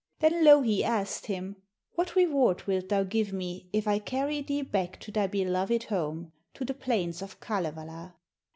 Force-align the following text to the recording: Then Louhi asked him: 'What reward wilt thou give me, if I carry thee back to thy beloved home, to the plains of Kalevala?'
Then 0.17 0.43
Louhi 0.43 0.83
asked 0.83 1.27
him: 1.27 1.57
'What 1.93 2.15
reward 2.15 2.65
wilt 2.65 2.89
thou 2.89 3.03
give 3.03 3.31
me, 3.31 3.67
if 3.71 3.87
I 3.87 3.99
carry 3.99 4.41
thee 4.41 4.63
back 4.63 4.99
to 5.01 5.11
thy 5.11 5.27
beloved 5.27 5.83
home, 5.83 6.31
to 6.55 6.65
the 6.65 6.73
plains 6.73 7.21
of 7.21 7.39
Kalevala?' 7.39 8.15